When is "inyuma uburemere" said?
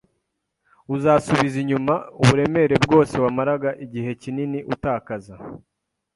1.63-2.75